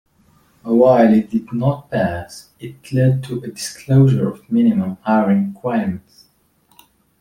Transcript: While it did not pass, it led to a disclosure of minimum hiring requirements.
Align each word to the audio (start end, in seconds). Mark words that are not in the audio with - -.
While 0.63 1.13
it 1.13 1.29
did 1.29 1.53
not 1.53 1.91
pass, 1.91 2.49
it 2.59 2.91
led 2.91 3.23
to 3.25 3.43
a 3.43 3.49
disclosure 3.51 4.27
of 4.29 4.51
minimum 4.51 4.97
hiring 5.03 5.53
requirements. 5.53 6.25